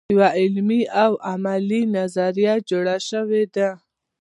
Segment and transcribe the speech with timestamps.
[0.13, 3.69] یوه علمي او عملي نظریه جوړه شوې ده.